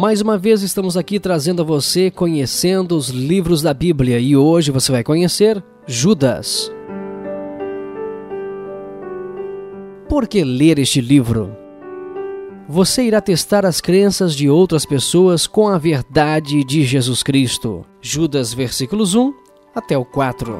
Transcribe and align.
Mais 0.00 0.22
uma 0.22 0.38
vez 0.38 0.62
estamos 0.62 0.96
aqui 0.96 1.20
trazendo 1.20 1.60
a 1.60 1.64
você 1.64 2.10
conhecendo 2.10 2.96
os 2.96 3.10
livros 3.10 3.60
da 3.60 3.74
Bíblia 3.74 4.18
e 4.18 4.34
hoje 4.34 4.70
você 4.70 4.90
vai 4.90 5.04
conhecer 5.04 5.62
Judas. 5.86 6.72
Por 10.08 10.26
que 10.26 10.42
ler 10.42 10.78
este 10.78 11.02
livro? 11.02 11.54
Você 12.66 13.02
irá 13.02 13.20
testar 13.20 13.66
as 13.66 13.78
crenças 13.78 14.34
de 14.34 14.48
outras 14.48 14.86
pessoas 14.86 15.46
com 15.46 15.68
a 15.68 15.76
verdade 15.76 16.64
de 16.64 16.82
Jesus 16.82 17.22
Cristo. 17.22 17.84
Judas 18.00 18.54
versículos 18.54 19.14
1 19.14 19.34
até 19.74 19.98
o 19.98 20.04
4. 20.06 20.56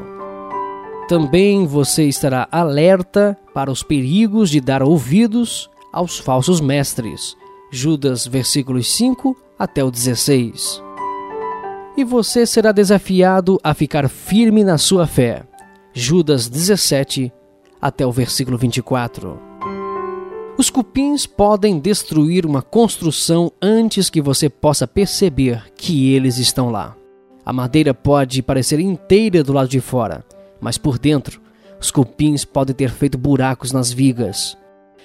Também 1.09 1.66
você 1.66 2.04
estará 2.04 2.46
alerta 2.52 3.38
para 3.54 3.72
os 3.72 3.82
perigos 3.82 4.50
de 4.50 4.60
dar 4.60 4.82
ouvidos 4.82 5.70
aos 5.95 6.18
falsos 6.18 6.60
mestres. 6.60 7.41
Judas 7.73 8.27
versículos 8.27 8.91
5 8.92 9.37
até 9.56 9.84
o 9.84 9.92
16. 9.92 10.83
E 11.96 12.02
você 12.02 12.45
será 12.45 12.73
desafiado 12.73 13.60
a 13.62 13.73
ficar 13.74 14.09
firme 14.09 14.65
na 14.65 14.77
sua 14.77 15.06
fé. 15.06 15.45
Judas 15.93 16.48
17 16.48 17.33
até 17.80 18.05
o 18.05 18.10
versículo 18.10 18.59
24. 18.59 19.38
Os 20.59 20.69
cupins 20.69 21.27
podem 21.27 21.79
destruir 21.79 22.45
uma 22.45 22.60
construção 22.60 23.52
antes 23.62 24.10
que 24.10 24.21
você 24.21 24.48
possa 24.48 24.87
perceber 24.87 25.73
que 25.77 26.12
eles 26.12 26.38
estão 26.38 26.71
lá. 26.71 26.96
A 27.46 27.52
madeira 27.52 27.95
pode 27.95 28.43
parecer 28.43 28.80
inteira 28.80 29.45
do 29.45 29.52
lado 29.52 29.68
de 29.68 29.80
fora, 29.80 30.24
mas 30.60 30.77
por 30.77 30.99
dentro, 30.99 31.40
os 31.80 31.90
cupins 31.90 32.45
podem 32.45 32.74
ter 32.74 32.90
feito 32.90 33.16
buracos 33.16 33.73
nas 33.73 33.93
vigas. 33.93 34.59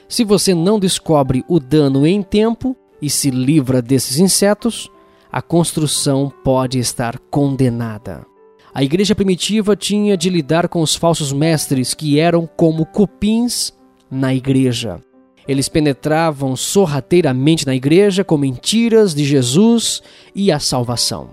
Se 0.08 0.24
você 0.24 0.54
não 0.54 0.80
descobre 0.80 1.44
o 1.48 1.60
dano 1.60 2.06
em 2.06 2.22
tempo 2.22 2.76
e 3.02 3.10
se 3.10 3.30
livra 3.32 3.82
desses 3.82 4.20
insetos, 4.20 4.90
a 5.32 5.42
construção 5.42 6.32
pode 6.44 6.80
estar 6.80 7.18
condenada. 7.30 8.26
A 8.74 8.84
igreja 8.84 9.16
primitiva 9.16 9.76
tinha 9.76 10.16
de 10.16 10.30
lidar 10.30 10.68
com 10.68 10.82
os 10.82 10.96
falsos 10.96 11.34
mestres 11.34 11.94
que 11.94 12.20
eram 12.20 12.48
como 12.56 12.86
cupins 12.86 13.74
na 14.12 14.34
igreja. 14.34 15.02
Eles 15.48 15.70
penetravam 15.70 16.56
sorrateiramente 16.56 17.66
na 17.66 17.76
igreja 17.76 18.24
com 18.24 18.38
mentiras 18.38 19.14
de 19.14 19.24
Jesus 19.24 20.02
e 20.34 20.52
a 20.52 20.60
salvação. 20.60 21.30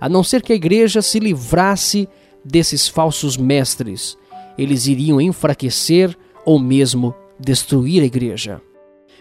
A 0.00 0.08
não 0.08 0.22
ser 0.22 0.42
que 0.42 0.52
a 0.52 0.56
igreja 0.56 1.00
se 1.02 1.18
livrasse 1.18 2.08
desses 2.44 2.86
falsos 2.88 3.36
mestres, 3.36 4.18
eles 4.58 4.86
iriam 4.86 5.20
enfraquecer 5.20 6.16
ou 6.44 6.58
mesmo 6.58 7.14
destruir 7.38 8.02
a 8.02 8.06
igreja. 8.06 8.60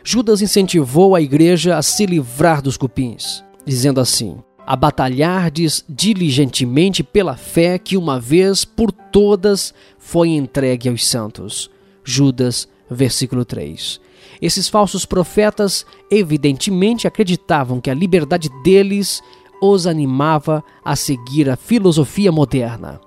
Judas 0.03 0.41
incentivou 0.41 1.15
a 1.15 1.21
igreja 1.21 1.77
a 1.77 1.81
se 1.81 2.05
livrar 2.05 2.61
dos 2.61 2.77
cupins, 2.77 3.43
dizendo 3.65 3.99
assim: 3.99 4.37
a 4.65 4.75
batalhardes 4.75 5.83
diligentemente 5.87 7.03
pela 7.03 7.35
fé 7.35 7.77
que 7.77 7.97
uma 7.97 8.19
vez 8.19 8.65
por 8.65 8.91
todas 8.91 9.73
foi 9.97 10.29
entregue 10.29 10.89
aos 10.89 11.05
santos. 11.05 11.69
Judas, 12.03 12.67
versículo 12.89 13.45
3. 13.45 13.99
Esses 14.41 14.67
falsos 14.67 15.05
profetas 15.05 15.85
evidentemente 16.11 17.07
acreditavam 17.07 17.79
que 17.79 17.89
a 17.89 17.93
liberdade 17.93 18.49
deles 18.63 19.21
os 19.61 19.87
animava 19.87 20.63
a 20.83 20.95
seguir 20.95 21.49
a 21.49 21.55
filosofia 21.55 22.31
moderna. 22.31 22.99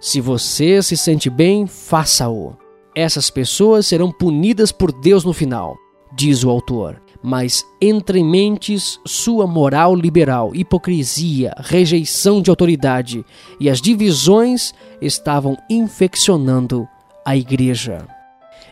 Se 0.00 0.20
você 0.20 0.82
se 0.82 0.96
sente 0.96 1.28
bem, 1.28 1.66
faça-o. 1.66 2.63
Essas 2.96 3.28
pessoas 3.28 3.86
serão 3.86 4.12
punidas 4.12 4.70
por 4.70 4.92
Deus 4.92 5.24
no 5.24 5.32
final, 5.32 5.76
diz 6.14 6.44
o 6.44 6.50
autor. 6.50 7.02
Mas 7.20 7.64
entre 7.80 8.22
mentes 8.22 9.00
sua 9.04 9.46
moral 9.46 9.96
liberal, 9.96 10.54
hipocrisia, 10.54 11.54
rejeição 11.58 12.40
de 12.40 12.50
autoridade 12.50 13.24
e 13.58 13.70
as 13.70 13.80
divisões 13.80 14.74
estavam 15.00 15.56
infeccionando 15.68 16.86
a 17.24 17.34
igreja. 17.36 18.06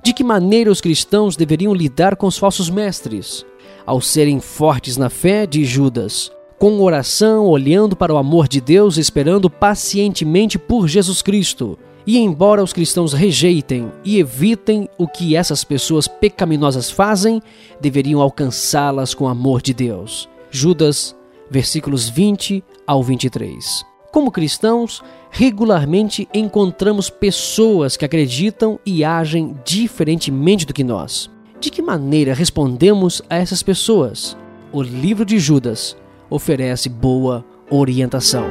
De 0.04 0.12
que 0.12 0.22
maneira 0.22 0.70
os 0.70 0.80
cristãos 0.80 1.34
deveriam 1.34 1.74
lidar 1.74 2.14
com 2.14 2.26
os 2.26 2.36
falsos 2.36 2.68
mestres? 2.68 3.44
Ao 3.86 4.00
serem 4.00 4.38
fortes 4.38 4.96
na 4.96 5.08
fé, 5.08 5.46
de 5.46 5.64
Judas, 5.64 6.30
com 6.58 6.80
oração, 6.80 7.46
olhando 7.46 7.96
para 7.96 8.14
o 8.14 8.18
amor 8.18 8.46
de 8.46 8.60
Deus, 8.60 8.98
esperando 8.98 9.50
pacientemente 9.50 10.58
por 10.58 10.86
Jesus 10.86 11.22
Cristo. 11.22 11.78
E 12.06 12.18
embora 12.18 12.62
os 12.62 12.72
cristãos 12.72 13.12
rejeitem 13.12 13.90
e 14.04 14.18
evitem 14.18 14.88
o 14.98 15.06
que 15.06 15.36
essas 15.36 15.62
pessoas 15.62 16.08
pecaminosas 16.08 16.90
fazem, 16.90 17.40
deveriam 17.80 18.20
alcançá-las 18.20 19.14
com 19.14 19.24
o 19.24 19.28
amor 19.28 19.62
de 19.62 19.72
Deus. 19.72 20.28
Judas, 20.50 21.16
versículos 21.50 22.08
20 22.08 22.64
ao 22.86 23.02
23. 23.02 23.84
Como 24.10 24.30
cristãos, 24.30 25.02
regularmente 25.30 26.28
encontramos 26.34 27.08
pessoas 27.08 27.96
que 27.96 28.04
acreditam 28.04 28.78
e 28.84 29.04
agem 29.04 29.56
diferentemente 29.64 30.66
do 30.66 30.74
que 30.74 30.84
nós. 30.84 31.30
De 31.60 31.70
que 31.70 31.80
maneira 31.80 32.34
respondemos 32.34 33.22
a 33.30 33.36
essas 33.36 33.62
pessoas? 33.62 34.36
O 34.72 34.82
livro 34.82 35.24
de 35.24 35.38
Judas 35.38 35.96
oferece 36.28 36.88
boa 36.88 37.44
orientação. 37.70 38.44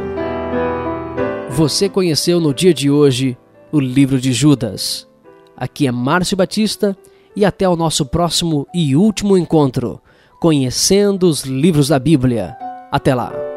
Você 1.49 1.89
conheceu 1.89 2.39
no 2.39 2.53
dia 2.53 2.73
de 2.73 2.89
hoje 2.89 3.37
o 3.71 3.79
livro 3.79 4.19
de 4.19 4.33
Judas. 4.33 5.07
Aqui 5.55 5.87
é 5.87 5.91
Márcio 5.91 6.37
Batista 6.37 6.97
e 7.35 7.45
até 7.45 7.67
o 7.67 7.75
nosso 7.75 8.05
próximo 8.05 8.67
e 8.73 8.95
último 8.95 9.37
encontro, 9.37 10.01
conhecendo 10.39 11.27
os 11.27 11.43
livros 11.43 11.87
da 11.87 11.99
Bíblia. 11.99 12.55
Até 12.91 13.15
lá! 13.15 13.50